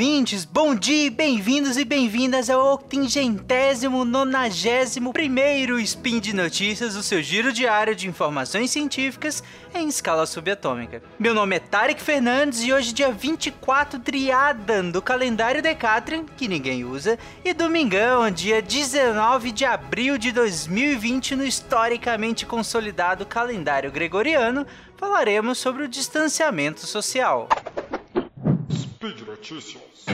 ouvintes, 0.00 0.46
bom 0.46 0.74
dia, 0.74 1.10
bem-vindos 1.10 1.76
e 1.76 1.84
bem-vindas 1.84 2.48
ao 2.48 2.72
octingentésimo, 2.72 4.02
nonagésimo 4.02 5.12
primeiro 5.12 5.78
Spin 5.78 6.20
de 6.20 6.34
Notícias, 6.34 6.96
o 6.96 7.02
seu 7.02 7.20
giro 7.20 7.52
diário 7.52 7.94
de 7.94 8.08
informações 8.08 8.70
científicas 8.70 9.44
em 9.74 9.88
escala 9.88 10.24
subatômica. 10.24 11.02
Meu 11.18 11.34
nome 11.34 11.56
é 11.56 11.58
Tarek 11.58 12.00
Fernandes 12.00 12.62
e 12.62 12.72
hoje 12.72 12.94
dia 12.94 13.12
24 13.12 13.98
Driadan 13.98 14.88
do 14.88 15.02
calendário 15.02 15.60
Decatrian, 15.60 16.24
que 16.24 16.48
ninguém 16.48 16.82
usa, 16.82 17.18
e 17.44 17.52
domingão, 17.52 18.30
dia 18.30 18.62
19 18.62 19.52
de 19.52 19.66
abril 19.66 20.16
de 20.16 20.32
2020 20.32 21.36
no 21.36 21.44
historicamente 21.44 22.46
consolidado 22.46 23.26
calendário 23.26 23.92
gregoriano, 23.92 24.66
falaremos 24.96 25.58
sobre 25.58 25.82
o 25.82 25.88
distanciamento 25.88 26.86
social. 26.86 27.50
Speed 29.00 29.26
Notícias. 29.26 30.04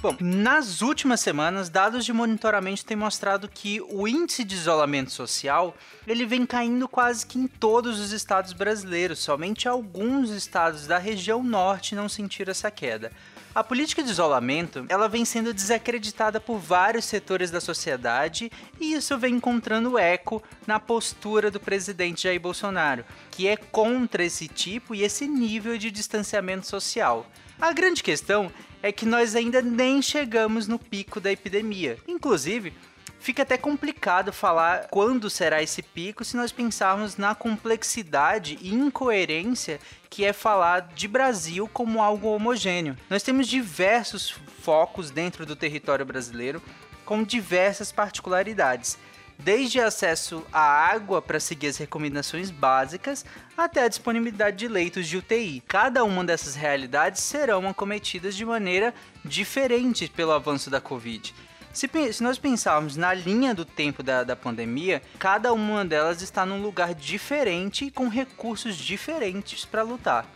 Bom, 0.00 0.16
nas 0.20 0.82
últimas 0.82 1.18
semanas, 1.18 1.68
dados 1.68 2.04
de 2.04 2.12
monitoramento 2.12 2.84
têm 2.84 2.96
mostrado 2.96 3.48
que 3.48 3.80
o 3.80 4.06
índice 4.06 4.44
de 4.44 4.54
isolamento 4.54 5.10
social 5.10 5.76
ele 6.06 6.24
vem 6.24 6.46
caindo 6.46 6.86
quase 6.86 7.26
que 7.26 7.36
em 7.36 7.48
todos 7.48 7.98
os 7.98 8.12
estados 8.12 8.52
brasileiros. 8.52 9.18
Somente 9.18 9.66
alguns 9.66 10.30
estados 10.30 10.86
da 10.86 10.96
região 10.96 11.42
norte 11.42 11.96
não 11.96 12.08
sentiram 12.08 12.52
essa 12.52 12.70
queda. 12.70 13.10
A 13.56 13.64
política 13.64 14.02
de 14.02 14.10
isolamento, 14.10 14.84
ela 14.86 15.08
vem 15.08 15.24
sendo 15.24 15.54
desacreditada 15.54 16.38
por 16.38 16.58
vários 16.58 17.06
setores 17.06 17.50
da 17.50 17.58
sociedade 17.58 18.52
e 18.78 18.92
isso 18.92 19.16
vem 19.16 19.36
encontrando 19.36 19.96
eco 19.96 20.42
na 20.66 20.78
postura 20.78 21.50
do 21.50 21.58
presidente 21.58 22.24
Jair 22.24 22.38
Bolsonaro, 22.38 23.02
que 23.30 23.48
é 23.48 23.56
contra 23.56 24.22
esse 24.22 24.46
tipo 24.46 24.94
e 24.94 25.02
esse 25.02 25.26
nível 25.26 25.78
de 25.78 25.90
distanciamento 25.90 26.66
social. 26.66 27.26
A 27.58 27.72
grande 27.72 28.02
questão 28.02 28.52
é 28.82 28.92
que 28.92 29.06
nós 29.06 29.34
ainda 29.34 29.62
nem 29.62 30.02
chegamos 30.02 30.68
no 30.68 30.78
pico 30.78 31.18
da 31.18 31.32
epidemia. 31.32 31.96
Inclusive, 32.06 32.74
fica 33.18 33.42
até 33.42 33.56
complicado 33.56 34.32
falar 34.32 34.88
quando 34.88 35.28
será 35.28 35.62
esse 35.62 35.82
pico 35.82 36.24
se 36.24 36.36
nós 36.36 36.52
pensarmos 36.52 37.16
na 37.16 37.34
complexidade 37.34 38.58
e 38.60 38.74
incoerência 38.74 39.80
que 40.08 40.24
é 40.24 40.32
falar 40.32 40.88
de 40.94 41.08
Brasil 41.08 41.68
como 41.72 42.02
algo 42.02 42.28
homogêneo. 42.28 42.96
Nós 43.10 43.22
temos 43.22 43.46
diversos 43.48 44.30
focos 44.60 45.10
dentro 45.10 45.44
do 45.44 45.56
território 45.56 46.04
brasileiro 46.04 46.62
com 47.04 47.22
diversas 47.22 47.92
particularidades 47.92 48.98
desde 49.38 49.80
acesso 49.80 50.44
à 50.52 50.60
água 50.60 51.20
para 51.20 51.40
seguir 51.40 51.68
as 51.68 51.76
recomendações 51.76 52.50
básicas 52.50 53.24
até 53.56 53.82
a 53.82 53.88
disponibilidade 53.88 54.56
de 54.56 54.68
leitos 54.68 55.06
de 55.06 55.16
UTI. 55.16 55.62
Cada 55.66 56.04
uma 56.04 56.24
dessas 56.24 56.54
realidades 56.54 57.22
serão 57.22 57.68
acometidas 57.68 58.34
de 58.34 58.44
maneira 58.44 58.94
diferente 59.24 60.08
pelo 60.08 60.32
avanço 60.32 60.70
da 60.70 60.80
Covid. 60.80 61.34
Se, 61.76 61.90
se, 62.10 62.22
nós 62.22 62.38
pensarmos 62.38 62.96
na 62.96 63.12
linha 63.12 63.54
do 63.54 63.62
tempo 63.62 64.02
da, 64.02 64.24
da 64.24 64.34
pandemia, 64.34 65.02
cada 65.18 65.52
uma 65.52 65.84
delas 65.84 66.22
está 66.22 66.46
num 66.46 66.62
lugar 66.62 66.94
diferente 66.94 67.84
e 67.84 67.90
com 67.90 68.08
recursos 68.08 68.76
diferentes 68.76 69.66
para 69.66 69.82
lutar. 69.82 70.26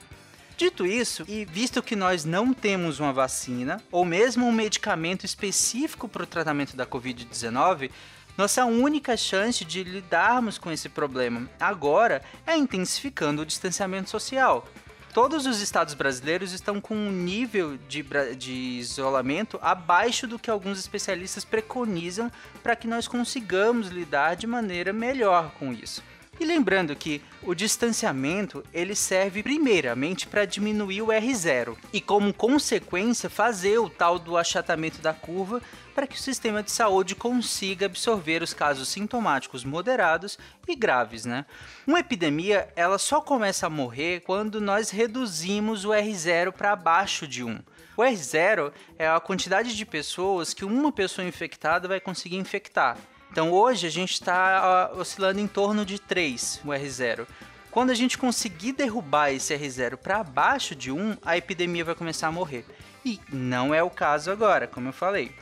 Dito 0.55 0.85
isso, 0.85 1.25
e 1.27 1.47
visto 1.47 1.83
que 1.83 1.97
nós 1.97 2.27
não 2.27 2.53
temos 2.53 3.01
uma 3.01 3.11
vacina 3.11 3.83
ou 3.91 4.05
mesmo 4.05 4.47
um 4.47 4.53
medicamento 4.53 5.25
específico 5.25 6.06
para 6.06 6.25
o 6.25 6.27
tratamento 6.27 6.77
da 6.77 6.84
Covid-19, 6.84 7.91
nossa 8.37 8.67
única 8.67 9.17
chance 9.17 9.65
de 9.65 9.83
lidarmos 9.83 10.59
com 10.59 10.71
esse 10.71 10.91
problema 10.91 11.49
agora 11.59 12.21
é 12.47 12.55
intensificando 12.55 13.41
o 13.41 13.47
distanciamento 13.47 14.11
social. 14.11 14.69
Todos 15.12 15.44
os 15.44 15.60
estados 15.60 15.94
brasileiros 15.94 16.53
estão 16.53 16.81
com 16.81 16.94
um 16.94 17.10
nível 17.10 17.76
de, 17.88 18.04
de 18.37 18.53
isolamento 18.53 19.59
abaixo 19.60 20.25
do 20.26 20.38
que 20.38 20.48
alguns 20.48 20.78
especialistas 20.78 21.44
preconizam 21.44 22.31
para 22.62 22.76
que 22.76 22.87
nós 22.87 23.09
consigamos 23.09 23.88
lidar 23.88 24.37
de 24.37 24.47
maneira 24.47 24.93
melhor 24.93 25.50
com 25.59 25.72
isso. 25.72 26.00
E 26.41 26.45
lembrando 26.47 26.97
que 26.97 27.21
o 27.43 27.55
distanciamento 27.55 28.65
ele 28.73 28.95
serve 28.95 29.43
primeiramente 29.43 30.27
para 30.27 30.47
diminuir 30.47 31.03
o 31.03 31.09
R0 31.09 31.77
e 31.93 32.01
como 32.01 32.33
consequência 32.33 33.28
fazer 33.28 33.78
o 33.78 33.91
tal 33.91 34.19
do 34.19 34.39
achatamento 34.39 35.03
da 35.03 35.12
curva 35.12 35.61
para 35.95 36.06
que 36.06 36.17
o 36.17 36.19
sistema 36.19 36.62
de 36.62 36.71
saúde 36.71 37.15
consiga 37.15 37.84
absorver 37.84 38.43
os 38.43 38.55
casos 38.55 38.89
sintomáticos 38.89 39.65
moderados 39.65 40.39
e 40.67 40.75
graves, 40.75 41.27
né? 41.27 41.45
Uma 41.87 42.00
epidemia, 42.00 42.73
ela 42.75 42.97
só 42.97 43.21
começa 43.21 43.67
a 43.67 43.71
morrer 43.71 44.21
quando 44.21 44.62
nós 44.62 44.89
reduzimos 44.89 45.84
o 45.84 45.91
R0 45.91 46.53
para 46.53 46.73
abaixo 46.73 47.29
de 47.29 47.45
1. 47.45 47.59
O 47.99 48.03
R0 48.03 48.73
é 48.99 49.06
a 49.06 49.21
quantidade 49.21 49.77
de 49.77 49.84
pessoas 49.84 50.55
que 50.55 50.65
uma 50.65 50.91
pessoa 50.91 51.29
infectada 51.29 51.87
vai 51.87 52.00
conseguir 52.00 52.37
infectar. 52.37 52.97
Então 53.31 53.53
hoje 53.53 53.87
a 53.87 53.91
gente 53.91 54.13
está 54.13 54.91
oscilando 54.95 55.41
em 55.41 55.47
torno 55.47 55.85
de 55.85 55.99
3, 55.99 56.63
o 56.65 56.69
R0. 56.69 57.27
Quando 57.71 57.91
a 57.91 57.95
gente 57.95 58.19
conseguir 58.19 58.73
derrubar 58.73 59.31
esse 59.31 59.55
R0 59.57 59.97
para 59.97 60.19
abaixo 60.19 60.75
de 60.75 60.91
1, 60.91 61.19
a 61.23 61.37
epidemia 61.37 61.85
vai 61.85 61.95
começar 61.95 62.27
a 62.27 62.33
morrer. 62.33 62.65
E 63.05 63.21
não 63.33 63.73
é 63.73 63.83
o 63.83 63.89
caso 63.89 64.31
agora, 64.31 64.67
como 64.67 64.89
eu 64.89 64.93
falei. 64.93 65.33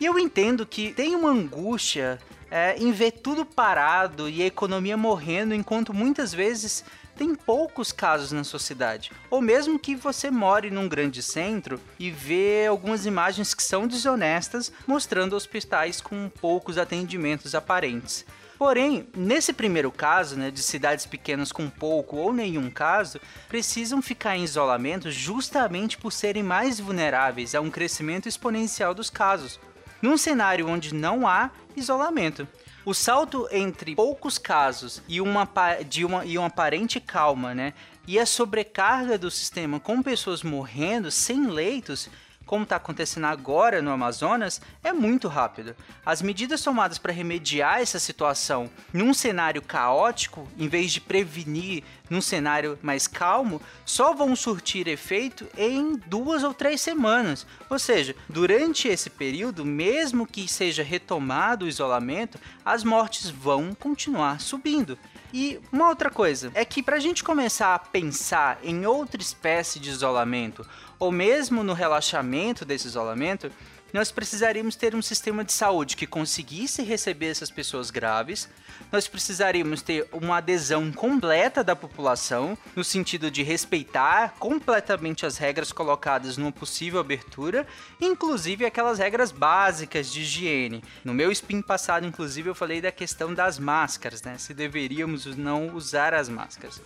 E 0.00 0.06
eu 0.06 0.18
entendo 0.18 0.64
que 0.64 0.94
tem 0.94 1.14
uma 1.14 1.30
angústia 1.30 2.18
é, 2.50 2.76
em 2.78 2.90
ver 2.90 3.12
tudo 3.12 3.44
parado 3.44 4.28
e 4.28 4.42
a 4.42 4.46
economia 4.46 4.96
morrendo, 4.96 5.54
enquanto 5.54 5.92
muitas 5.92 6.32
vezes 6.32 6.84
tem 7.16 7.34
poucos 7.34 7.92
casos 7.92 8.32
na 8.32 8.44
sua 8.44 8.58
cidade. 8.58 9.10
Ou 9.30 9.40
mesmo 9.40 9.78
que 9.78 9.94
você 9.94 10.30
more 10.30 10.70
num 10.70 10.88
grande 10.88 11.22
centro 11.22 11.80
e 11.98 12.10
vê 12.10 12.66
algumas 12.66 13.06
imagens 13.06 13.54
que 13.54 13.62
são 13.62 13.86
desonestas, 13.86 14.72
mostrando 14.86 15.36
hospitais 15.36 16.00
com 16.00 16.28
poucos 16.28 16.78
atendimentos 16.78 17.54
aparentes. 17.54 18.24
Porém, 18.56 19.08
nesse 19.16 19.52
primeiro 19.52 19.90
caso, 19.90 20.36
né, 20.36 20.50
de 20.50 20.62
cidades 20.62 21.06
pequenas 21.06 21.50
com 21.50 21.68
pouco 21.68 22.16
ou 22.16 22.32
nenhum 22.32 22.70
caso, 22.70 23.20
precisam 23.48 24.00
ficar 24.00 24.36
em 24.36 24.44
isolamento 24.44 25.10
justamente 25.10 25.98
por 25.98 26.12
serem 26.12 26.42
mais 26.42 26.78
vulneráveis 26.78 27.54
a 27.54 27.60
um 27.60 27.70
crescimento 27.70 28.28
exponencial 28.28 28.94
dos 28.94 29.10
casos, 29.10 29.58
num 30.00 30.16
cenário 30.16 30.68
onde 30.68 30.94
não 30.94 31.26
há 31.26 31.50
isolamento. 31.76 32.46
O 32.84 32.92
salto 32.92 33.48
entre 33.50 33.94
poucos 33.94 34.36
casos 34.36 35.02
e 35.08 35.20
uma, 35.20 35.48
de 35.88 36.04
uma, 36.04 36.24
e 36.24 36.36
uma 36.36 36.48
aparente 36.48 37.00
calma, 37.00 37.54
né? 37.54 37.72
E 38.06 38.18
a 38.18 38.26
sobrecarga 38.26 39.16
do 39.16 39.30
sistema 39.30 39.80
com 39.80 40.02
pessoas 40.02 40.42
morrendo 40.42 41.10
sem 41.10 41.46
leitos 41.46 42.10
como 42.44 42.64
está 42.64 42.76
acontecendo 42.76 43.26
agora 43.26 43.80
no 43.80 43.90
Amazonas, 43.90 44.60
é 44.82 44.92
muito 44.92 45.28
rápido. 45.28 45.74
As 46.04 46.20
medidas 46.20 46.62
tomadas 46.62 46.98
para 46.98 47.12
remediar 47.12 47.80
essa 47.80 47.98
situação 47.98 48.70
num 48.92 49.14
cenário 49.14 49.62
caótico, 49.62 50.48
em 50.58 50.68
vez 50.68 50.92
de 50.92 51.00
prevenir 51.00 51.82
num 52.08 52.20
cenário 52.20 52.78
mais 52.82 53.06
calmo, 53.06 53.60
só 53.84 54.12
vão 54.12 54.36
surtir 54.36 54.86
efeito 54.88 55.46
em 55.56 55.96
duas 56.06 56.44
ou 56.44 56.52
três 56.52 56.80
semanas. 56.80 57.46
Ou 57.70 57.78
seja, 57.78 58.14
durante 58.28 58.88
esse 58.88 59.08
período, 59.08 59.64
mesmo 59.64 60.26
que 60.26 60.46
seja 60.46 60.82
retomado 60.82 61.64
o 61.64 61.68
isolamento, 61.68 62.38
as 62.64 62.84
mortes 62.84 63.30
vão 63.30 63.74
continuar 63.74 64.40
subindo. 64.40 64.98
E 65.36 65.60
uma 65.72 65.88
outra 65.88 66.10
coisa 66.10 66.52
é 66.54 66.64
que 66.64 66.80
para 66.80 66.94
a 66.94 67.00
gente 67.00 67.24
começar 67.24 67.74
a 67.74 67.78
pensar 67.80 68.56
em 68.62 68.86
outra 68.86 69.20
espécie 69.20 69.80
de 69.80 69.90
isolamento, 69.90 70.64
ou 71.04 71.12
mesmo 71.12 71.62
no 71.62 71.74
relaxamento 71.74 72.64
desse 72.64 72.86
isolamento, 72.86 73.50
nós 73.92 74.10
precisaríamos 74.10 74.74
ter 74.74 74.94
um 74.94 75.02
sistema 75.02 75.44
de 75.44 75.52
saúde 75.52 75.96
que 75.96 76.06
conseguisse 76.06 76.82
receber 76.82 77.26
essas 77.26 77.50
pessoas 77.50 77.90
graves, 77.90 78.48
nós 78.90 79.06
precisaríamos 79.06 79.82
ter 79.82 80.08
uma 80.10 80.38
adesão 80.38 80.90
completa 80.90 81.62
da 81.62 81.76
população, 81.76 82.56
no 82.74 82.82
sentido 82.82 83.30
de 83.30 83.42
respeitar 83.42 84.34
completamente 84.38 85.26
as 85.26 85.36
regras 85.36 85.70
colocadas 85.72 86.38
numa 86.38 86.50
possível 86.50 86.98
abertura, 86.98 87.66
inclusive 88.00 88.64
aquelas 88.64 88.98
regras 88.98 89.30
básicas 89.30 90.10
de 90.10 90.22
higiene. 90.22 90.82
No 91.04 91.12
meu 91.12 91.30
spin 91.30 91.60
passado, 91.60 92.06
inclusive, 92.06 92.48
eu 92.48 92.54
falei 92.54 92.80
da 92.80 92.90
questão 92.90 93.32
das 93.32 93.58
máscaras, 93.58 94.22
né? 94.22 94.38
Se 94.38 94.54
deveríamos 94.54 95.26
não 95.36 95.68
usar 95.74 96.14
as 96.14 96.28
máscaras. 96.28 96.80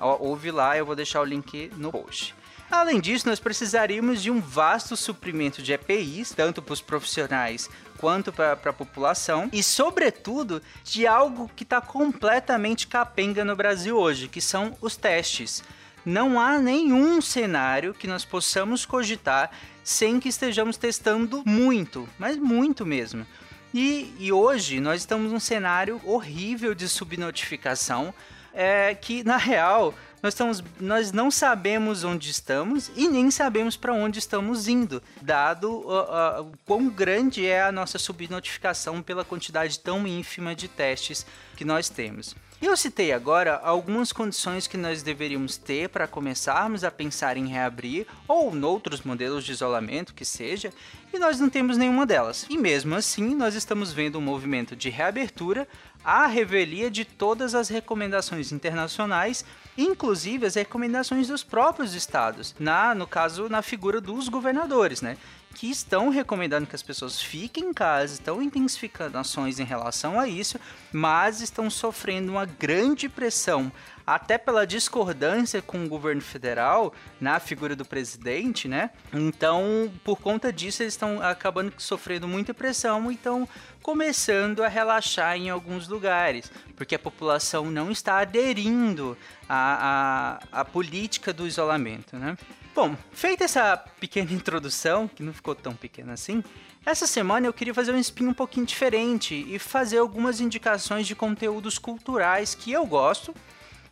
Ouve 0.00 0.50
lá, 0.50 0.76
eu 0.76 0.86
vou 0.86 0.96
deixar 0.96 1.20
o 1.20 1.24
link 1.24 1.70
no 1.76 1.90
post. 1.90 2.34
Além 2.70 3.00
disso, 3.00 3.28
nós 3.28 3.38
precisaríamos 3.38 4.20
de 4.20 4.30
um 4.30 4.40
vasto 4.40 4.96
suprimento 4.96 5.62
de 5.62 5.72
EPIs, 5.72 6.32
tanto 6.32 6.60
para 6.60 6.72
os 6.72 6.80
profissionais 6.80 7.70
quanto 7.96 8.32
para 8.32 8.52
a 8.52 8.72
população, 8.72 9.48
e, 9.52 9.62
sobretudo, 9.62 10.60
de 10.82 11.06
algo 11.06 11.50
que 11.54 11.62
está 11.62 11.80
completamente 11.80 12.86
capenga 12.88 13.44
no 13.44 13.54
Brasil 13.54 13.96
hoje, 13.96 14.28
que 14.28 14.40
são 14.40 14.76
os 14.80 14.96
testes. 14.96 15.62
Não 16.04 16.38
há 16.40 16.58
nenhum 16.58 17.20
cenário 17.20 17.94
que 17.94 18.06
nós 18.06 18.24
possamos 18.24 18.84
cogitar 18.84 19.50
sem 19.82 20.18
que 20.18 20.28
estejamos 20.28 20.76
testando 20.76 21.42
muito, 21.46 22.08
mas 22.18 22.36
muito 22.36 22.84
mesmo. 22.84 23.26
E, 23.72 24.14
e 24.18 24.32
hoje 24.32 24.80
nós 24.80 25.00
estamos 25.00 25.32
num 25.32 25.40
cenário 25.40 26.00
horrível 26.04 26.74
de 26.74 26.88
subnotificação, 26.88 28.12
é, 28.56 28.94
que 28.94 29.22
na 29.22 29.36
real 29.36 29.94
nós, 30.22 30.32
estamos, 30.32 30.64
nós 30.80 31.12
não 31.12 31.30
sabemos 31.30 32.02
onde 32.02 32.30
estamos 32.30 32.90
e 32.96 33.06
nem 33.06 33.30
sabemos 33.30 33.76
para 33.76 33.92
onde 33.92 34.18
estamos 34.18 34.66
indo, 34.66 35.02
dado 35.20 35.70
uh, 35.70 36.40
uh, 36.40 36.52
quão 36.64 36.88
grande 36.88 37.46
é 37.46 37.62
a 37.62 37.70
nossa 37.70 37.98
subnotificação 37.98 39.02
pela 39.02 39.24
quantidade 39.24 39.78
tão 39.78 40.06
ínfima 40.06 40.54
de 40.54 40.68
testes 40.68 41.26
que 41.54 41.64
nós 41.64 41.88
temos. 41.88 42.34
Eu 42.60 42.74
citei 42.74 43.12
agora 43.12 43.60
algumas 43.62 44.12
condições 44.12 44.66
que 44.66 44.78
nós 44.78 45.02
deveríamos 45.02 45.58
ter 45.58 45.90
para 45.90 46.06
começarmos 46.06 46.84
a 46.84 46.90
pensar 46.90 47.36
em 47.36 47.46
reabrir 47.46 48.06
ou 48.26 48.54
noutros 48.54 49.02
modelos 49.02 49.44
de 49.44 49.52
isolamento 49.52 50.14
que 50.14 50.24
seja, 50.24 50.72
e 51.12 51.18
nós 51.18 51.38
não 51.38 51.50
temos 51.50 51.76
nenhuma 51.76 52.06
delas. 52.06 52.46
E 52.48 52.56
mesmo 52.56 52.94
assim, 52.94 53.34
nós 53.34 53.54
estamos 53.54 53.92
vendo 53.92 54.18
um 54.18 54.22
movimento 54.22 54.74
de 54.74 54.88
reabertura 54.88 55.68
à 56.02 56.26
revelia 56.26 56.90
de 56.90 57.04
todas 57.04 57.54
as 57.54 57.68
recomendações 57.68 58.50
internacionais, 58.50 59.44
inclusive 59.76 60.46
as 60.46 60.54
recomendações 60.54 61.28
dos 61.28 61.44
próprios 61.44 61.94
estados, 61.94 62.54
na 62.58 62.94
no 62.94 63.06
caso 63.06 63.50
na 63.50 63.60
figura 63.60 64.00
dos 64.00 64.28
governadores, 64.28 65.02
né? 65.02 65.18
Que 65.56 65.70
estão 65.70 66.10
recomendando 66.10 66.66
que 66.66 66.76
as 66.76 66.82
pessoas 66.82 67.18
fiquem 67.18 67.70
em 67.70 67.72
casa, 67.72 68.12
estão 68.12 68.42
intensificando 68.42 69.16
ações 69.16 69.58
em 69.58 69.64
relação 69.64 70.20
a 70.20 70.28
isso, 70.28 70.60
mas 70.92 71.40
estão 71.40 71.70
sofrendo 71.70 72.32
uma 72.32 72.44
grande 72.44 73.08
pressão, 73.08 73.72
até 74.06 74.36
pela 74.36 74.66
discordância 74.66 75.62
com 75.62 75.82
o 75.82 75.88
governo 75.88 76.20
federal 76.20 76.92
na 77.18 77.40
figura 77.40 77.74
do 77.74 77.86
presidente, 77.86 78.68
né? 78.68 78.90
Então, 79.14 79.90
por 80.04 80.20
conta 80.20 80.52
disso, 80.52 80.82
eles 80.82 80.92
estão 80.92 81.22
acabando 81.22 81.72
sofrendo 81.78 82.28
muita 82.28 82.52
pressão 82.52 83.10
e 83.10 83.14
estão 83.14 83.48
começando 83.82 84.62
a 84.62 84.68
relaxar 84.68 85.38
em 85.38 85.48
alguns 85.48 85.88
lugares, 85.88 86.52
porque 86.76 86.96
a 86.96 86.98
população 86.98 87.70
não 87.70 87.90
está 87.90 88.18
aderindo 88.18 89.16
à, 89.48 90.38
à, 90.52 90.60
à 90.60 90.64
política 90.66 91.32
do 91.32 91.46
isolamento, 91.46 92.18
né? 92.18 92.36
Bom, 92.76 92.94
feita 93.10 93.42
essa 93.42 93.74
pequena 93.98 94.30
introdução, 94.32 95.08
que 95.08 95.22
não 95.22 95.32
ficou 95.32 95.54
tão 95.54 95.74
pequena 95.74 96.12
assim, 96.12 96.44
essa 96.84 97.06
semana 97.06 97.46
eu 97.46 97.52
queria 97.54 97.72
fazer 97.72 97.90
um 97.90 97.98
spin 97.98 98.26
um 98.26 98.34
pouquinho 98.34 98.66
diferente 98.66 99.34
e 99.48 99.58
fazer 99.58 99.96
algumas 99.96 100.42
indicações 100.42 101.06
de 101.06 101.14
conteúdos 101.14 101.78
culturais 101.78 102.54
que 102.54 102.70
eu 102.70 102.84
gosto 102.84 103.34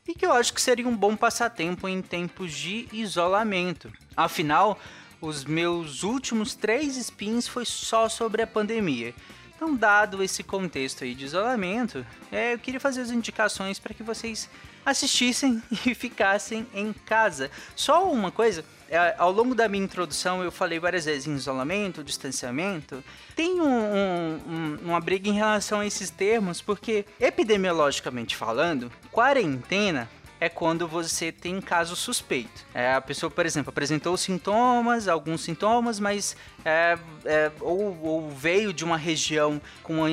e 0.06 0.12
que 0.12 0.26
eu 0.26 0.32
acho 0.34 0.52
que 0.52 0.60
seria 0.60 0.86
um 0.86 0.94
bom 0.94 1.16
passatempo 1.16 1.88
em 1.88 2.02
tempos 2.02 2.52
de 2.52 2.86
isolamento. 2.92 3.90
Afinal, 4.14 4.78
os 5.18 5.46
meus 5.46 6.02
últimos 6.02 6.54
três 6.54 6.98
spins 6.98 7.48
foi 7.48 7.64
só 7.64 8.06
sobre 8.06 8.42
a 8.42 8.46
pandemia. 8.46 9.14
Então, 9.56 9.74
dado 9.74 10.22
esse 10.22 10.42
contexto 10.42 11.04
aí 11.04 11.14
de 11.14 11.24
isolamento, 11.24 12.04
é, 12.30 12.52
eu 12.52 12.58
queria 12.58 12.78
fazer 12.78 13.00
as 13.00 13.10
indicações 13.10 13.78
para 13.78 13.94
que 13.94 14.02
vocês 14.02 14.50
assistissem 14.84 15.62
e 15.86 15.94
ficassem 15.94 16.66
em 16.74 16.92
casa. 16.92 17.50
Só 17.74 18.10
uma 18.10 18.30
coisa, 18.30 18.64
é, 18.88 19.14
ao 19.18 19.30
longo 19.32 19.54
da 19.54 19.68
minha 19.68 19.84
introdução 19.84 20.42
eu 20.42 20.52
falei 20.52 20.78
várias 20.78 21.04
vezes 21.04 21.26
em 21.26 21.34
isolamento, 21.34 22.04
distanciamento. 22.04 23.02
Tem 23.34 23.60
um, 23.60 23.66
um, 23.66 24.40
um, 24.46 24.78
uma 24.84 25.00
briga 25.00 25.28
em 25.28 25.34
relação 25.34 25.80
a 25.80 25.86
esses 25.86 26.10
termos, 26.10 26.60
porque 26.60 27.04
epidemiologicamente 27.20 28.36
falando, 28.36 28.90
quarentena 29.10 30.08
é 30.40 30.48
quando 30.48 30.86
você 30.86 31.30
tem 31.30 31.60
caso 31.60 31.96
suspeito. 31.96 32.64
É, 32.74 32.94
a 32.94 33.00
pessoa, 33.00 33.30
por 33.30 33.46
exemplo, 33.46 33.70
apresentou 33.70 34.16
sintomas, 34.16 35.08
alguns 35.08 35.42
sintomas, 35.42 36.00
mas 36.00 36.36
é, 36.64 36.98
é, 37.24 37.52
ou, 37.60 37.98
ou, 38.02 38.30
veio 38.30 38.72
de 38.72 38.84
uma 38.84 38.96
região 38.96 39.60
com 39.82 39.98
uma 39.98 40.08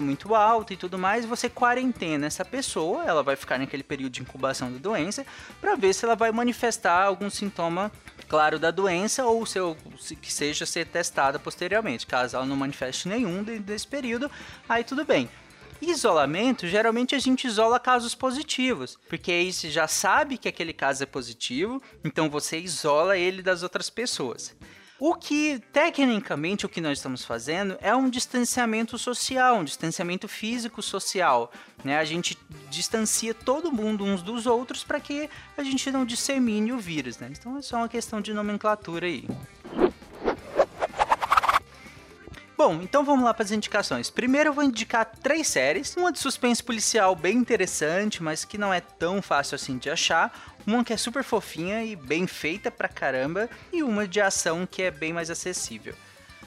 muito 0.00 0.34
alta 0.34 0.72
e 0.72 0.76
tudo 0.76 0.98
mais, 0.98 1.24
você 1.24 1.48
quarentena 1.48 2.26
essa 2.26 2.44
pessoa, 2.44 3.04
ela 3.04 3.22
vai 3.22 3.36
ficar 3.36 3.58
naquele 3.58 3.82
período 3.82 4.12
de 4.12 4.22
incubação 4.22 4.72
da 4.72 4.78
doença, 4.78 5.26
para 5.60 5.74
ver 5.74 5.92
se 5.92 6.04
ela 6.04 6.14
vai 6.14 6.30
manifestar 6.32 7.02
algum 7.04 7.28
sintoma 7.28 7.90
claro 8.28 8.58
da 8.58 8.70
doença 8.70 9.24
ou 9.24 9.44
seu, 9.44 9.76
que 10.20 10.32
seja 10.32 10.64
ser 10.64 10.86
testada 10.86 11.38
posteriormente. 11.38 12.06
Caso 12.06 12.36
ela 12.36 12.46
não 12.46 12.56
manifeste 12.56 13.08
nenhum 13.08 13.42
desse 13.42 13.86
período, 13.86 14.30
aí 14.68 14.84
tudo 14.84 15.04
bem. 15.04 15.28
Isolamento, 15.80 16.66
geralmente 16.66 17.14
a 17.14 17.18
gente 17.18 17.46
isola 17.46 17.80
casos 17.80 18.14
positivos, 18.14 18.98
porque 19.08 19.32
aí 19.32 19.52
você 19.52 19.70
já 19.70 19.88
sabe 19.88 20.36
que 20.36 20.48
aquele 20.48 20.72
caso 20.72 21.02
é 21.02 21.06
positivo, 21.06 21.82
então 22.04 22.28
você 22.28 22.58
isola 22.58 23.16
ele 23.16 23.42
das 23.42 23.62
outras 23.62 23.88
pessoas. 23.88 24.54
O 25.00 25.14
que, 25.14 25.58
tecnicamente, 25.72 26.66
o 26.66 26.68
que 26.68 26.78
nós 26.78 26.98
estamos 26.98 27.24
fazendo 27.24 27.78
é 27.80 27.96
um 27.96 28.10
distanciamento 28.10 28.98
social, 28.98 29.56
um 29.56 29.64
distanciamento 29.64 30.28
físico-social. 30.28 31.50
Né? 31.82 31.98
A 31.98 32.04
gente 32.04 32.36
distancia 32.68 33.32
todo 33.32 33.72
mundo 33.72 34.04
uns 34.04 34.20
dos 34.20 34.44
outros 34.44 34.84
para 34.84 35.00
que 35.00 35.30
a 35.56 35.62
gente 35.62 35.90
não 35.90 36.04
dissemine 36.04 36.74
o 36.74 36.78
vírus. 36.78 37.16
Né? 37.16 37.30
Então 37.30 37.56
é 37.56 37.62
só 37.62 37.78
uma 37.78 37.88
questão 37.88 38.20
de 38.20 38.34
nomenclatura 38.34 39.06
aí. 39.06 39.26
Bom, 42.62 42.74
então 42.82 43.02
vamos 43.02 43.24
lá 43.24 43.32
para 43.32 43.42
as 43.42 43.52
indicações. 43.52 44.10
Primeiro 44.10 44.50
eu 44.50 44.52
vou 44.52 44.62
indicar 44.62 45.06
três 45.06 45.48
séries. 45.48 45.96
Uma 45.96 46.12
de 46.12 46.18
suspense 46.18 46.62
policial 46.62 47.16
bem 47.16 47.38
interessante, 47.38 48.22
mas 48.22 48.44
que 48.44 48.58
não 48.58 48.70
é 48.70 48.82
tão 48.82 49.22
fácil 49.22 49.54
assim 49.54 49.78
de 49.78 49.88
achar. 49.88 50.30
Uma 50.66 50.84
que 50.84 50.92
é 50.92 50.96
super 50.98 51.24
fofinha 51.24 51.82
e 51.82 51.96
bem 51.96 52.26
feita 52.26 52.70
pra 52.70 52.86
caramba. 52.86 53.48
E 53.72 53.82
uma 53.82 54.06
de 54.06 54.20
ação 54.20 54.68
que 54.70 54.82
é 54.82 54.90
bem 54.90 55.10
mais 55.10 55.30
acessível. 55.30 55.94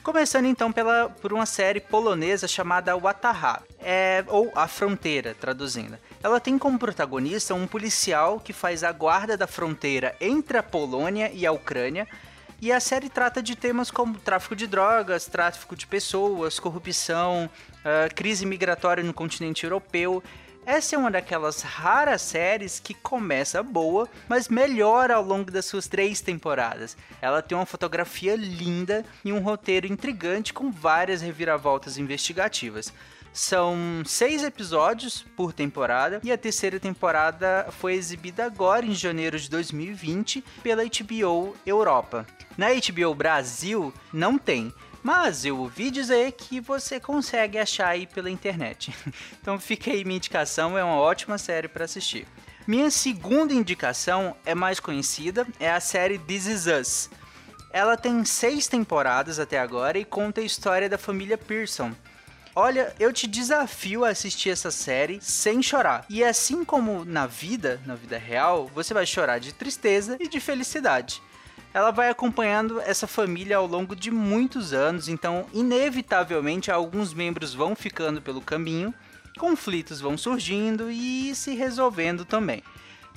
Começando 0.04 0.44
então 0.44 0.70
pela, 0.70 1.08
por 1.08 1.32
uma 1.32 1.46
série 1.46 1.80
polonesa 1.80 2.46
chamada 2.46 2.96
Wataha, 2.96 3.62
é, 3.80 4.24
ou 4.28 4.52
A 4.54 4.68
Fronteira, 4.68 5.34
traduzindo. 5.34 5.98
Ela 6.22 6.38
tem 6.38 6.56
como 6.58 6.78
protagonista 6.78 7.56
um 7.56 7.66
policial 7.66 8.38
que 8.38 8.52
faz 8.52 8.84
a 8.84 8.92
guarda 8.92 9.36
da 9.36 9.48
fronteira 9.48 10.14
entre 10.20 10.58
a 10.58 10.62
Polônia 10.62 11.32
e 11.34 11.44
a 11.44 11.50
Ucrânia 11.50 12.06
e 12.64 12.72
a 12.72 12.80
série 12.80 13.10
trata 13.10 13.42
de 13.42 13.54
temas 13.54 13.90
como 13.90 14.18
tráfico 14.18 14.56
de 14.56 14.66
drogas, 14.66 15.26
tráfico 15.26 15.76
de 15.76 15.86
pessoas, 15.86 16.58
corrupção, 16.58 17.50
uh, 17.80 18.14
crise 18.14 18.46
migratória 18.46 19.04
no 19.04 19.12
continente 19.12 19.64
europeu. 19.64 20.24
Essa 20.64 20.96
é 20.96 20.98
uma 20.98 21.10
daquelas 21.10 21.60
raras 21.60 22.22
séries 22.22 22.80
que 22.80 22.94
começa 22.94 23.62
boa, 23.62 24.08
mas 24.26 24.48
melhora 24.48 25.16
ao 25.16 25.22
longo 25.22 25.50
das 25.50 25.66
suas 25.66 25.86
três 25.86 26.22
temporadas. 26.22 26.96
Ela 27.20 27.42
tem 27.42 27.54
uma 27.54 27.66
fotografia 27.66 28.34
linda 28.34 29.04
e 29.22 29.30
um 29.30 29.40
roteiro 29.40 29.86
intrigante 29.86 30.54
com 30.54 30.70
várias 30.70 31.20
reviravoltas 31.20 31.98
investigativas. 31.98 32.94
São 33.34 34.04
seis 34.06 34.44
episódios 34.44 35.26
por 35.36 35.52
temporada 35.52 36.20
e 36.22 36.30
a 36.30 36.38
terceira 36.38 36.78
temporada 36.78 37.66
foi 37.80 37.94
exibida 37.94 38.44
agora 38.46 38.86
em 38.86 38.94
janeiro 38.94 39.36
de 39.36 39.50
2020 39.50 40.40
pela 40.62 40.84
HBO 40.84 41.56
Europa. 41.66 42.24
Na 42.56 42.68
HBO 42.68 43.12
Brasil 43.12 43.92
não 44.12 44.38
tem, 44.38 44.72
mas 45.02 45.44
eu 45.44 45.58
ouvi 45.58 45.90
dizer 45.90 46.30
que 46.30 46.60
você 46.60 47.00
consegue 47.00 47.58
achar 47.58 47.88
aí 47.88 48.06
pela 48.06 48.30
internet. 48.30 48.94
Então 49.42 49.58
fica 49.58 49.90
aí 49.90 50.04
minha 50.04 50.16
indicação, 50.16 50.78
é 50.78 50.84
uma 50.84 50.96
ótima 50.96 51.36
série 51.36 51.66
para 51.66 51.86
assistir. 51.86 52.28
Minha 52.68 52.88
segunda 52.88 53.52
indicação 53.52 54.36
é 54.46 54.54
mais 54.54 54.78
conhecida, 54.78 55.44
é 55.58 55.72
a 55.72 55.80
série 55.80 56.20
This 56.20 56.46
Is 56.46 56.66
Us. 56.66 57.10
Ela 57.72 57.96
tem 57.96 58.24
seis 58.24 58.68
temporadas 58.68 59.40
até 59.40 59.58
agora 59.58 59.98
e 59.98 60.04
conta 60.04 60.40
a 60.40 60.44
história 60.44 60.88
da 60.88 60.96
família 60.96 61.36
Pearson, 61.36 61.92
Olha, 62.56 62.94
eu 63.00 63.12
te 63.12 63.26
desafio 63.26 64.04
a 64.04 64.10
assistir 64.10 64.50
essa 64.50 64.70
série 64.70 65.18
sem 65.20 65.60
chorar. 65.60 66.06
E 66.08 66.22
assim 66.22 66.64
como 66.64 67.04
na 67.04 67.26
vida, 67.26 67.80
na 67.84 67.96
vida 67.96 68.16
real, 68.16 68.70
você 68.72 68.94
vai 68.94 69.04
chorar 69.04 69.40
de 69.40 69.52
tristeza 69.52 70.16
e 70.20 70.28
de 70.28 70.38
felicidade. 70.38 71.20
Ela 71.72 71.90
vai 71.90 72.08
acompanhando 72.08 72.80
essa 72.80 73.08
família 73.08 73.56
ao 73.56 73.66
longo 73.66 73.96
de 73.96 74.08
muitos 74.08 74.72
anos, 74.72 75.08
então, 75.08 75.46
inevitavelmente, 75.52 76.70
alguns 76.70 77.12
membros 77.12 77.52
vão 77.52 77.74
ficando 77.74 78.22
pelo 78.22 78.40
caminho, 78.40 78.94
conflitos 79.36 80.00
vão 80.00 80.16
surgindo 80.16 80.88
e 80.92 81.34
se 81.34 81.56
resolvendo 81.56 82.24
também. 82.24 82.62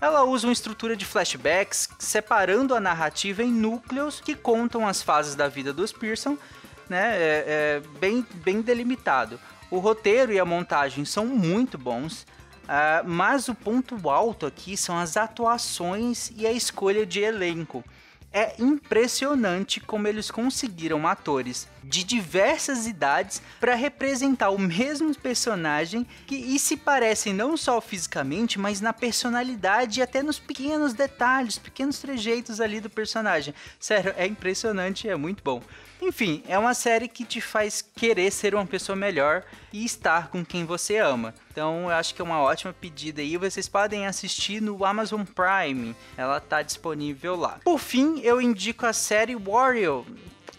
Ela 0.01 0.23
usa 0.23 0.47
uma 0.47 0.53
estrutura 0.53 0.95
de 0.95 1.05
flashbacks, 1.05 1.89
separando 1.99 2.73
a 2.73 2.79
narrativa 2.79 3.43
em 3.43 3.51
núcleos 3.51 4.19
que 4.19 4.33
contam 4.33 4.87
as 4.87 5.03
fases 5.03 5.35
da 5.35 5.47
vida 5.47 5.71
dos 5.71 5.91
Pearson 5.91 6.35
né, 6.89 7.15
é, 7.15 7.43
é 7.47 7.81
bem, 7.99 8.25
bem 8.43 8.61
delimitado. 8.61 9.39
O 9.69 9.79
roteiro 9.79 10.31
e 10.31 10.39
a 10.39 10.45
montagem 10.45 11.03
são 11.03 11.25
muito 11.25 11.77
bons, 11.77 12.21
uh, 12.63 13.05
mas 13.05 13.49
o 13.49 13.55
ponto 13.55 14.09
alto 14.09 14.45
aqui 14.45 14.77
são 14.77 14.97
as 14.97 15.17
atuações 15.17 16.31
e 16.35 16.47
a 16.47 16.51
escolha 16.51 17.05
de 17.05 17.19
elenco. 17.19 17.83
É 18.31 18.55
impressionante 18.59 19.79
como 19.79 20.07
eles 20.07 20.31
conseguiram 20.31 21.07
atores 21.07 21.67
de 21.87 22.03
diversas 22.03 22.85
idades 22.85 23.41
para 23.59 23.75
representar 23.75 24.49
o 24.49 24.59
mesmo 24.59 25.15
personagem 25.15 26.05
que 26.25 26.35
e 26.35 26.59
se 26.59 26.75
parecem 26.75 27.33
não 27.33 27.55
só 27.55 27.79
fisicamente, 27.79 28.59
mas 28.59 28.81
na 28.81 28.91
personalidade 28.91 29.99
e 29.99 30.03
até 30.03 30.21
nos 30.21 30.37
pequenos 30.37 30.93
detalhes, 30.93 31.57
pequenos 31.57 31.99
trejeitos 31.99 32.59
ali 32.59 32.79
do 32.79 32.89
personagem. 32.89 33.53
Sério, 33.79 34.13
é 34.17 34.25
impressionante, 34.27 35.07
é 35.07 35.15
muito 35.15 35.41
bom. 35.43 35.61
Enfim, 36.01 36.43
é 36.47 36.57
uma 36.59 36.75
série 36.75 37.07
que 37.07 37.25
te 37.25 37.41
faz 37.41 37.81
querer 37.81 38.31
ser 38.31 38.53
uma 38.53 38.65
pessoa 38.65 38.95
melhor 38.95 39.43
e 39.73 39.83
estar 39.83 40.27
com 40.27 40.45
quem 40.45 40.63
você 40.63 40.97
ama. 40.97 41.33
Então, 41.51 41.83
eu 41.83 41.89
acho 41.89 42.13
que 42.13 42.21
é 42.21 42.25
uma 42.25 42.39
ótima 42.39 42.71
pedida 42.71 43.19
aí. 43.19 43.35
Vocês 43.35 43.67
podem 43.67 44.05
assistir 44.05 44.61
no 44.61 44.85
Amazon 44.85 45.23
Prime. 45.23 45.95
Ela 46.15 46.39
tá 46.39 46.61
disponível 46.61 47.35
lá. 47.35 47.59
Por 47.63 47.79
fim, 47.79 48.19
eu 48.19 48.39
indico 48.39 48.85
a 48.85 48.93
série 48.93 49.35
Warrior, 49.35 50.05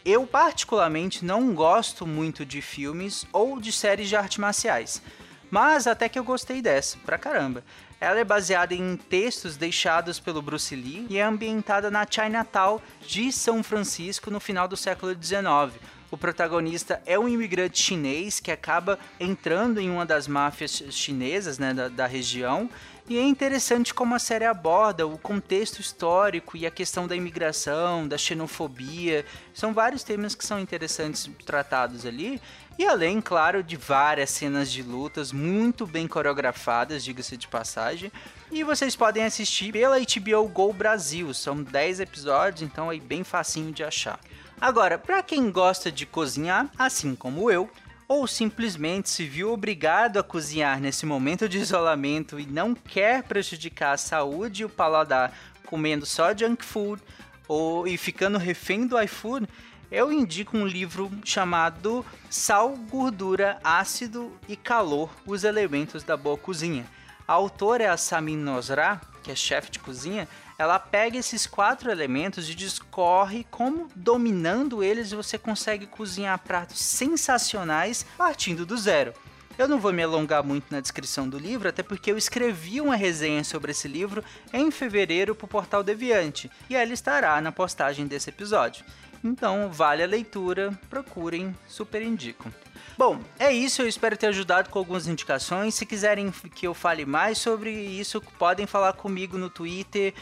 eu, 0.09 0.27
particularmente, 0.27 1.23
não 1.25 1.55
gosto 1.55 2.07
muito 2.07 2.47
de 2.47 2.63
filmes 2.63 3.27
ou 3.31 3.61
de 3.61 3.71
séries 3.71 4.09
de 4.09 4.17
artes 4.17 4.39
marciais, 4.39 5.03
mas 5.51 5.87
até 5.87 6.09
que 6.09 6.19
eu 6.19 6.25
gostei 6.25 6.63
dessa, 6.63 6.97
pra 7.05 7.19
caramba. 7.19 7.63
Ela 8.01 8.21
é 8.21 8.25
baseada 8.25 8.75
em 8.75 8.97
textos 8.97 9.57
deixados 9.57 10.19
pelo 10.21 10.41
Bruce 10.41 10.75
Lee 10.75 11.07
e 11.11 11.19
é 11.19 11.23
ambientada 11.23 11.91
na 11.91 12.07
Chinatown 12.09 12.81
de 13.07 13.31
São 13.33 13.63
Francisco 13.63 14.31
no 14.31 14.41
final 14.41 14.67
do 14.67 14.77
século 14.77 15.13
XIX. 15.13 15.79
O 16.11 16.17
protagonista 16.17 17.03
é 17.05 17.19
um 17.19 17.29
imigrante 17.29 17.83
chinês 17.83 18.41
que 18.41 18.51
acaba 18.51 18.99
entrando 19.21 19.79
em 19.79 19.91
uma 19.91 20.07
das 20.07 20.27
máfias 20.27 20.83
chinesas 20.91 21.59
né, 21.59 21.75
da, 21.75 21.89
da 21.89 22.07
região 22.07 22.71
e 23.09 23.19
é 23.19 23.23
interessante 23.23 23.95
como 23.95 24.15
a 24.15 24.19
série 24.19 24.45
aborda 24.45 25.07
o 25.07 25.17
contexto 25.17 25.81
histórico 25.81 26.57
e 26.59 26.67
a 26.67 26.71
questão 26.71 27.07
da 27.07 27.17
imigração, 27.17 28.07
da 28.07 28.19
xenofobia. 28.19 29.25
São 29.55 29.73
vários 29.73 30.03
temas 30.03 30.35
que 30.35 30.45
são 30.45 30.61
interessantes 30.61 31.31
tratados 31.47 32.05
ali. 32.05 32.39
E 32.79 32.87
além, 32.87 33.21
claro, 33.21 33.63
de 33.63 33.77
várias 33.77 34.31
cenas 34.31 34.71
de 34.71 34.83
lutas 34.83 35.33
muito 35.33 35.87
bem 35.87 36.07
coreografadas, 36.07 37.03
diga-se 37.03 37.37
de 37.37 37.49
passagem. 37.49 38.13
E 38.53 38.63
vocês 38.63 38.95
podem 38.95 39.25
assistir 39.25 39.73
pela 39.73 39.99
HBO 39.99 40.47
Go 40.47 40.73
Brasil. 40.73 41.33
São 41.33 41.63
10 41.63 42.01
episódios, 42.01 42.63
então 42.63 42.93
é 42.93 42.99
bem 42.99 43.25
facinho 43.25 43.73
de 43.73 43.83
achar. 43.83 44.21
Agora, 44.61 44.99
para 44.99 45.23
quem 45.23 45.51
gosta 45.51 45.91
de 45.91 46.05
cozinhar, 46.05 46.71
assim 46.79 47.15
como 47.15 47.51
eu, 47.51 47.71
ou 48.09 48.27
simplesmente 48.27 49.11
se 49.11 49.27
viu 49.27 49.53
obrigado 49.53 50.19
a 50.19 50.23
cozinhar 50.25 50.81
nesse 50.81 51.05
momento 51.05 51.47
de 51.47 51.59
isolamento 51.59 52.41
e 52.41 52.47
não 52.47 52.75
quer 52.75 53.23
prejudicar 53.23 53.93
a 53.93 53.99
saúde 53.99 54.63
e 54.63 54.65
o 54.65 54.69
paladar 54.71 55.33
comendo 55.67 56.07
só 56.07 56.35
junk 56.35 56.65
food 56.65 57.03
ou 57.47 57.87
e 57.87 57.97
ficando 57.99 58.39
refém 58.39 58.87
do 58.87 59.01
iFood, 59.01 59.47
eu 59.91 60.13
indico 60.13 60.57
um 60.57 60.67
livro 60.67 61.11
chamado 61.25 62.05
Sal, 62.29 62.77
Gordura, 62.91 63.59
Ácido 63.65 64.33
e 64.47 64.55
Calor: 64.55 65.11
Os 65.27 65.45
Elementos 65.45 66.03
da 66.03 66.17
Boa 66.17 66.37
Cozinha. 66.37 66.87
A 67.29 67.35
autora 67.35 67.85
é 67.85 67.89
a 67.89 67.99
Samin 67.99 68.39
Nosra, 68.39 68.99
que 69.23 69.31
é 69.31 69.35
chefe 69.35 69.71
de 69.71 69.79
cozinha, 69.79 70.27
ela 70.59 70.79
pega 70.79 71.19
esses 71.19 71.47
quatro 71.47 71.91
elementos 71.91 72.49
e 72.49 72.55
discorre 72.55 73.45
como 73.51 73.87
dominando 73.95 74.83
eles 74.83 75.11
você 75.13 75.37
consegue 75.37 75.87
cozinhar 75.87 76.39
pratos 76.39 76.81
sensacionais 76.81 78.07
partindo 78.17 78.65
do 78.65 78.79
zero. 78.79 79.13
Eu 79.59 79.69
não 79.69 79.79
vou 79.79 79.93
me 79.93 80.03
alongar 80.03 80.43
muito 80.43 80.73
na 80.73 80.81
descrição 80.81 81.29
do 81.29 81.39
livro, 81.39 81.69
até 81.69 81.83
porque 81.83 82.11
eu 82.11 82.17
escrevi 82.17 82.81
uma 82.81 82.97
resenha 82.97 83.45
sobre 83.45 83.73
esse 83.73 83.89
livro 83.89 84.25
em 84.51 84.71
fevereiro 84.71 85.35
para 85.35 85.45
o 85.45 85.49
Portal 85.49 85.83
Deviante, 85.85 86.51
e 86.71 86.77
ela 86.77 86.95
estará 86.95 87.39
na 87.43 87.53
postagem 87.53 88.07
desse 88.07 88.31
episódio. 88.31 88.87
Então, 89.23 89.71
vale 89.71 90.03
a 90.03 90.07
leitura, 90.07 90.73
procurem, 90.89 91.55
super 91.67 92.01
indico. 92.01 92.51
Bom, 92.99 93.21
é 93.39 93.53
isso. 93.53 93.81
Eu 93.81 93.87
espero 93.87 94.17
ter 94.17 94.27
ajudado 94.27 94.71
com 94.71 94.79
algumas 94.81 95.07
indicações. 95.07 95.77
Se 95.77 95.87
quiserem 95.87 96.33
que 96.53 96.67
eu 96.67 96.75
fale 96.75 97.07
mais 97.07 97.39
sobre 97.39 97.71
isso, 97.71 98.21
podem 98.37 98.67
falar 98.67 98.93
comigo 98.95 99.39
no 99.39 99.49
Twitter, 99.49 100.13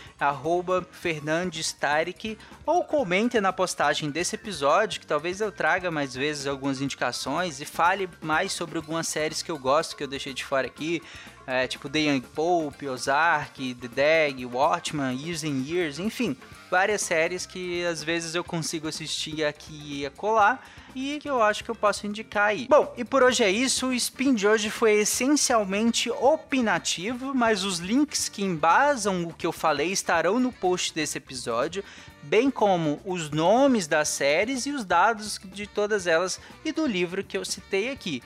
FernandesTarik, 0.90 2.36
ou 2.66 2.84
comentem 2.84 3.40
na 3.40 3.50
postagem 3.50 4.10
desse 4.10 4.34
episódio, 4.34 5.00
que 5.00 5.06
talvez 5.06 5.40
eu 5.40 5.50
traga 5.50 5.90
mais 5.90 6.14
vezes 6.14 6.46
algumas 6.46 6.82
indicações 6.82 7.62
e 7.62 7.64
fale 7.64 8.10
mais 8.20 8.52
sobre 8.52 8.76
algumas 8.76 9.08
séries 9.08 9.40
que 9.40 9.50
eu 9.50 9.58
gosto, 9.58 9.96
que 9.96 10.04
eu 10.04 10.08
deixei 10.08 10.34
de 10.34 10.44
fora 10.44 10.66
aqui. 10.66 11.02
É, 11.46 11.66
tipo 11.66 11.88
The 11.88 12.00
Young 12.00 12.20
Pope, 12.20 12.88
Ozark, 12.88 13.74
The 13.74 13.88
Dag, 13.88 14.44
Watchmen, 14.44 15.16
Years 15.16 15.44
and 15.44 15.64
Years, 15.66 15.98
enfim, 15.98 16.36
várias 16.70 17.00
séries 17.00 17.46
que 17.46 17.86
às 17.86 18.02
vezes 18.02 18.34
eu 18.34 18.44
consigo 18.44 18.86
assistir 18.86 19.44
aqui 19.46 20.04
e 20.04 20.10
colar 20.10 20.62
e 20.96 21.18
que 21.18 21.28
eu 21.28 21.42
acho 21.42 21.62
que 21.62 21.70
eu 21.70 21.74
posso 21.74 22.06
indicar 22.06 22.48
aí. 22.48 22.66
Bom, 22.68 22.92
e 22.96 23.04
por 23.04 23.22
hoje 23.22 23.44
é 23.44 23.50
isso. 23.50 23.88
O 23.88 23.92
Spin 23.92 24.34
de 24.34 24.48
hoje 24.48 24.70
foi 24.70 24.94
essencialmente 24.94 26.10
opinativo, 26.10 27.34
mas 27.34 27.64
os 27.64 27.78
links 27.78 28.30
que 28.30 28.42
embasam 28.42 29.24
o 29.24 29.34
que 29.34 29.46
eu 29.46 29.52
falei 29.52 29.92
estarão 29.92 30.40
no 30.40 30.50
post 30.50 30.94
desse 30.94 31.18
episódio, 31.18 31.84
bem 32.22 32.50
como 32.50 32.98
os 33.04 33.30
nomes 33.30 33.86
das 33.86 34.08
séries 34.08 34.64
e 34.64 34.70
os 34.70 34.86
dados 34.86 35.38
de 35.44 35.66
todas 35.66 36.06
elas 36.06 36.40
e 36.64 36.72
do 36.72 36.86
livro 36.86 37.22
que 37.22 37.36
eu 37.36 37.44
citei 37.44 37.90
aqui. 37.90 38.22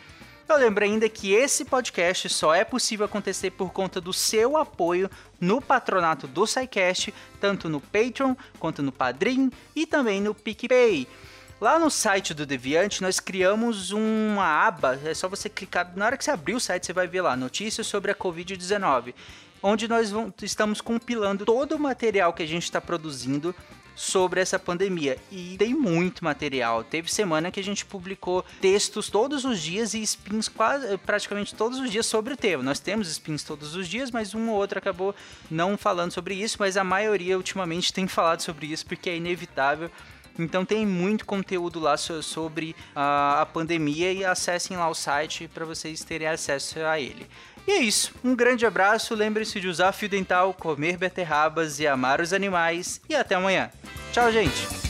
Eu 0.48 0.56
lembro 0.56 0.84
ainda 0.84 1.08
que 1.08 1.32
esse 1.32 1.64
podcast 1.64 2.28
só 2.28 2.54
é 2.54 2.64
possível 2.64 3.06
acontecer 3.06 3.50
por 3.50 3.72
conta 3.72 4.00
do 4.00 4.12
seu 4.12 4.56
apoio 4.56 5.10
no 5.40 5.60
patronato 5.60 6.28
do 6.28 6.46
SciCast, 6.46 7.12
tanto 7.40 7.68
no 7.68 7.80
Patreon 7.80 8.34
quanto 8.58 8.82
no 8.82 8.92
Padrim 8.92 9.50
e 9.74 9.86
também 9.86 10.20
no 10.20 10.34
PicPay. 10.34 11.06
Lá 11.60 11.78
no 11.78 11.90
site 11.90 12.32
do 12.32 12.46
Deviante, 12.46 13.02
nós 13.02 13.20
criamos 13.20 13.90
uma 13.90 14.66
aba, 14.66 14.98
é 15.04 15.12
só 15.12 15.28
você 15.28 15.46
clicar, 15.46 15.92
na 15.94 16.06
hora 16.06 16.16
que 16.16 16.24
você 16.24 16.30
abrir 16.30 16.54
o 16.54 16.60
site, 16.60 16.86
você 16.86 16.92
vai 16.94 17.06
ver 17.06 17.20
lá, 17.20 17.36
notícias 17.36 17.86
sobre 17.86 18.10
a 18.10 18.14
Covid-19, 18.14 19.12
onde 19.62 19.86
nós 19.86 20.10
vamos, 20.10 20.32
estamos 20.40 20.80
compilando 20.80 21.44
todo 21.44 21.72
o 21.72 21.78
material 21.78 22.32
que 22.32 22.42
a 22.42 22.46
gente 22.46 22.62
está 22.62 22.80
produzindo 22.80 23.54
sobre 23.94 24.40
essa 24.40 24.58
pandemia. 24.58 25.18
E 25.30 25.56
tem 25.58 25.74
muito 25.74 26.24
material. 26.24 26.82
Teve 26.82 27.12
semana 27.12 27.50
que 27.50 27.60
a 27.60 27.62
gente 27.62 27.84
publicou 27.84 28.42
textos 28.62 29.10
todos 29.10 29.44
os 29.44 29.60
dias 29.60 29.92
e 29.92 30.02
spins 30.02 30.48
quase, 30.48 30.96
praticamente 30.96 31.54
todos 31.54 31.78
os 31.78 31.90
dias 31.90 32.06
sobre 32.06 32.32
o 32.32 32.36
tema. 32.38 32.62
Nós 32.62 32.80
temos 32.80 33.08
spins 33.08 33.42
todos 33.44 33.74
os 33.74 33.86
dias, 33.86 34.10
mas 34.10 34.34
um 34.34 34.48
ou 34.48 34.56
outro 34.56 34.78
acabou 34.78 35.14
não 35.50 35.76
falando 35.76 36.12
sobre 36.12 36.34
isso, 36.34 36.56
mas 36.58 36.78
a 36.78 36.84
maioria 36.84 37.36
ultimamente 37.36 37.92
tem 37.92 38.08
falado 38.08 38.40
sobre 38.40 38.68
isso 38.68 38.86
porque 38.86 39.10
é 39.10 39.16
inevitável 39.16 39.90
então 40.38 40.64
tem 40.64 40.86
muito 40.86 41.24
conteúdo 41.24 41.80
lá 41.80 41.96
sobre 41.96 42.74
a, 42.94 43.46
pandemia 43.52 44.12
e 44.12 44.24
acessem 44.24 44.76
lá 44.76 44.88
o 44.88 44.94
site 44.94 45.48
para 45.48 45.64
vocês 45.64 46.02
terem 46.04 46.28
acesso 46.28 46.80
a 46.80 46.98
ele. 46.98 47.26
E 47.66 47.72
é 47.72 47.78
isso. 47.78 48.12
Um 48.24 48.34
grande 48.34 48.64
abraço, 48.66 49.14
lembre-se 49.14 49.60
de 49.60 49.68
usar 49.68 49.92
fio 49.92 50.08
dental, 50.08 50.54
comer 50.54 50.96
beterrabas 50.96 51.78
e 51.78 51.86
amar 51.86 52.20
os 52.20 52.32
animais. 52.32 53.00
E 53.08 53.14
até 53.14 53.34
amanhã. 53.34 53.70
Tchau, 54.12 54.32
gente! 54.32 54.89